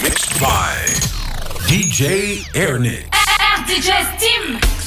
Mixed 0.00 0.40
by 0.40 0.76
DJ 1.66 2.44
Airnix. 2.54 3.08
DJ 3.66 3.90
Steam. 4.16 4.77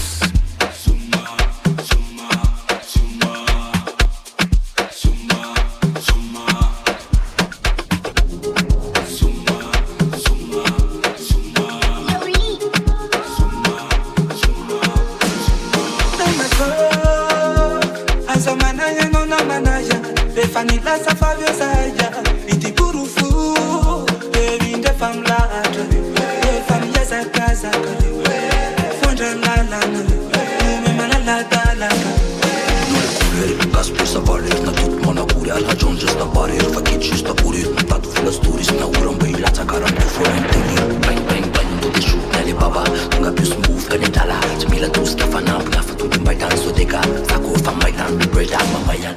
Vatican 46.81 47.09
Sa 47.29 47.37
kufa 47.37 47.69
maitan, 47.77 48.09
bread 48.33 48.49
at 48.49 48.65
mamayan 48.73 49.13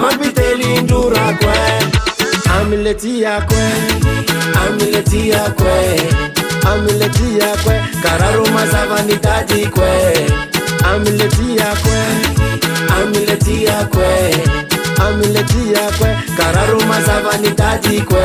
mapitelindurakwe 0.01 1.53
amiletiyakwe 2.59 3.63
amiletiyakwe 4.65 5.75
amiletiyakwe 6.73 7.75
kararo 8.03 8.45
mazavanidadikwe 8.55 9.87
amiletiyakwe 10.93 11.99
amiletiyakwe 13.01 14.11
amiletiyakwe 15.09 16.09
kararo 16.37 16.79
mazavanidadikwe 16.91 18.23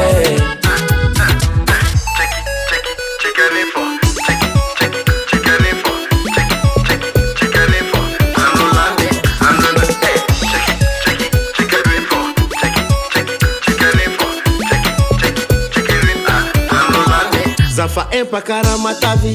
fakaraha 18.30 18.76
matavy 18.84 19.32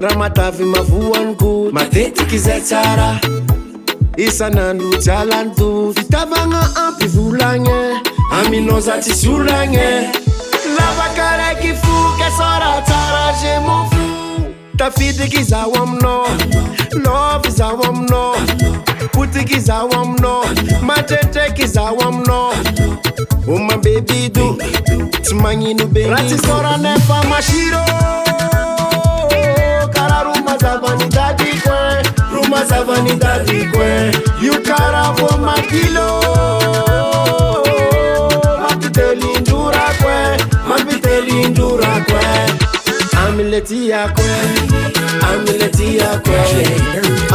raha 0.00 0.16
matavy 0.22 0.64
mavohaniko 0.72 1.48
matetiky 1.76 2.38
zay 2.44 2.60
tsara 2.68 3.08
isanano 4.26 4.88
jalanto 5.06 5.68
fitavagna 5.96 6.62
ampivolagne 6.84 7.80
aminao 8.38 8.80
za 8.86 8.94
tsy 9.02 9.12
zolagn 9.20 9.74
lafaka 10.78 11.26
raiky 11.40 11.72
fokeso 11.82 12.48
ra 12.62 12.72
tsara 12.86 13.24
zemofo 13.40 14.02
tafidiky 14.78 15.42
zaho 15.50 15.72
aminao 15.82 16.26
lov 17.04 17.42
zaho 17.58 17.80
aminao 17.90 18.34
potiky 19.12 19.60
zaho 19.68 19.88
aminao 20.02 20.44
matretreky 20.82 21.66
zao 21.66 21.96
ai 22.00 22.32
uma 23.46 23.76
bebido 23.76 24.56
timanyino 25.22 25.86
bem 25.86 26.08
ratisora 26.08 26.76
nepa 26.78 27.22
mashiro 27.28 27.80
cara 29.92 30.22
ruma 30.24 30.56
za 30.58 30.78
vanidade 30.78 31.44
kwe 31.44 32.02
ruma 32.34 32.64
za 32.64 32.82
vanidade 32.84 33.66
kwe 33.70 34.12
e 34.46 34.50
o 34.50 34.60
cara 34.62 35.12
voma 35.14 35.54
kilo 35.62 36.20
matitelindura 38.62 39.90
kwe 40.00 40.38
mabitelindura 40.68 41.88
kwe 41.88 42.94
amiletiyakwe 43.26 44.24
amiletiyakwe 45.22 46.40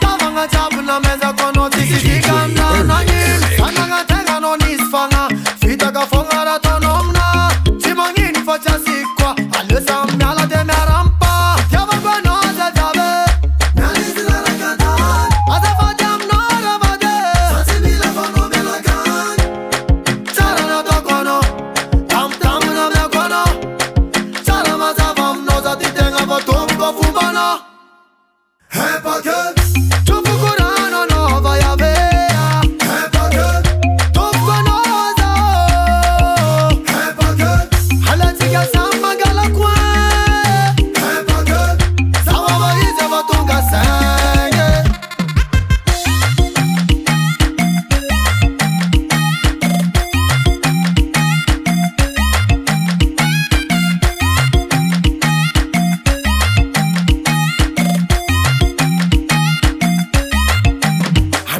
t 0.00 0.02
a 0.06 0.08
v 0.18 0.20
a 0.24 0.26
n 0.28 0.30
g 0.34 0.36
a 0.40 0.42
già 0.52 0.62
This 1.88 2.27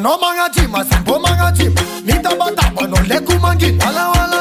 no 0.09 0.17
man 0.17 0.39
a 0.39 0.49
gym, 0.51 0.75
a 0.75 0.83
sample 0.87 1.19
man 1.21 1.39
a 1.47 1.53
gym. 1.53 1.75
Nita 2.07 2.31
batapa, 2.41 2.87
no 2.89 2.97
leku 3.11 3.35
man 3.43 3.59
gin, 3.59 3.79
wala 3.79 4.11
wala. 4.17 4.38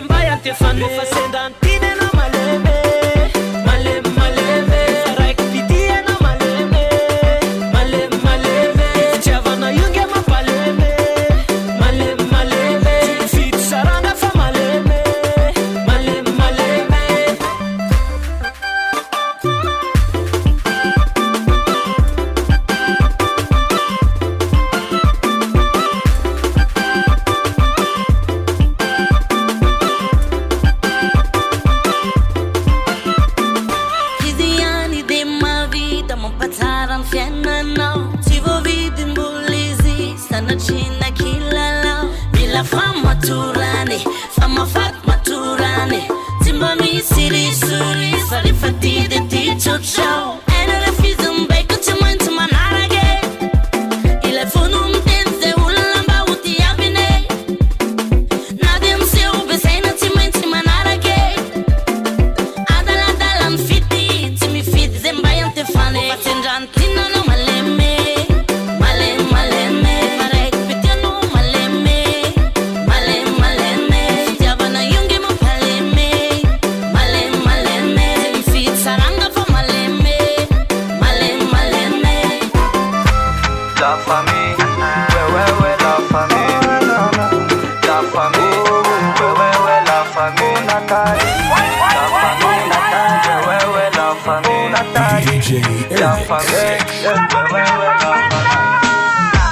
Você 0.00 0.06
vai 0.06 0.28
até 0.28 0.54
família. 0.54 0.88
a 48.68 48.72
ti 48.80 49.06
de 49.08 49.27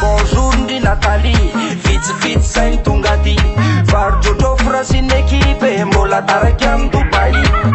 ojundi 0.03 0.81
latali 0.81 1.37
vivitsan 1.85 2.83
tungati 2.83 3.37
barjodofrasinekipe 3.93 5.85
mbo 5.85 6.07
latarkyam 6.07 6.91
tupa 6.91 7.27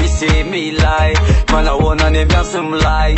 misy 0.00 0.44
milay 0.50 1.12
maahnanymias 1.52 2.52
milay 2.70 3.14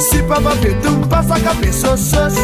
sipapa 0.00 0.54
mpe 0.54 0.72
tumpasaka 0.82 1.50
mpe 1.54 1.72
sosos 1.72 2.34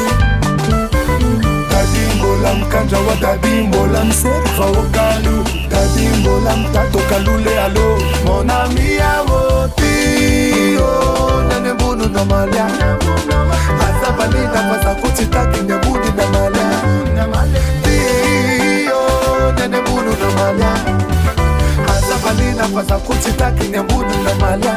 kadimbolam 1.72 2.68
kanjawa 2.70 3.14
kadimbolam 3.20 4.12
serva 4.12 4.64
okalu 4.66 5.36
kadimbolam 5.72 6.72
tatokalule 6.72 7.60
alo 7.60 7.98
monami 8.26 8.96
yawotio 9.00 10.86
oh, 10.86 11.42
nane 11.48 11.72
mbunu 11.72 12.08
na 12.08 12.24
malia 12.24 12.66
aza 13.88 14.08
balina 14.18 14.62
pasa 14.70 14.94
kuti 14.94 15.26
takinya 15.26 15.78
budi 15.78 16.10
na 16.16 16.26
malia 16.28 16.78
tio 17.82 18.96
oh, 18.98 19.52
nane 19.58 19.80
mbunu 19.80 20.10
na 20.10 20.42
malia 20.42 20.72
aza 21.96 22.16
balina 22.24 22.68
pasa 22.74 22.96
kuti 22.98 23.32
takinya 23.32 23.82
budi 23.82 24.16
na 24.24 24.34
malia 24.40 24.76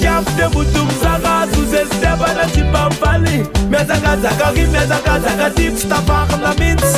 kyafute 0.00 0.46
mutumsakazu 0.54 1.60
zezitebana 1.72 2.44
cipamfali 2.54 3.36
mezakazakaki 3.72 4.60
mezakazaka 4.74 5.46
tipstapakna 5.56 6.50
mins 6.58 6.90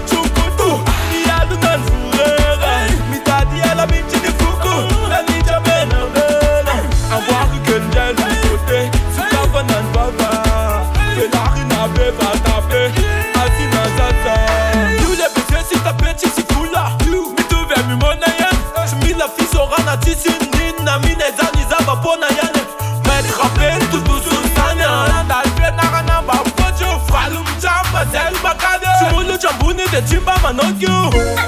you 30.81 30.89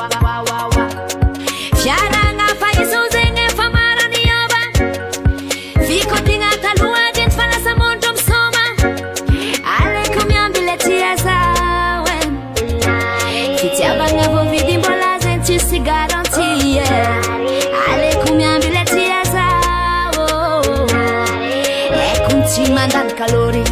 Si 22.52 22.68
mandan 22.70 23.08
calori 23.16 23.64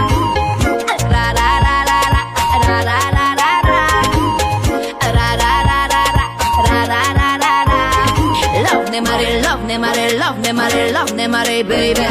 Love 8.61 8.91
ne 8.93 9.01
mare, 9.01 9.41
love 9.41 9.63
ne 9.65 9.79
mare, 9.79 10.07
love 10.21 10.39
ne 10.45 10.53
mare, 10.53 10.91
love 10.93 11.13
ne 11.17 11.27
mare, 11.33 11.57
baby 11.65 12.09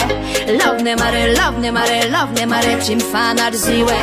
Love 0.58 0.82
ne 0.82 0.96
mare, 0.96 1.36
love 1.38 1.58
ne 1.62 1.70
mare, 1.70 2.10
love 2.10 2.32
ne 2.34 2.46
mare 2.50 2.74
Cim 2.82 2.98
fanar 3.00 3.54
ziue 3.54 3.98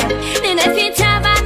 Nine 0.46 0.62
fi 0.78 0.92
tava 0.94 1.37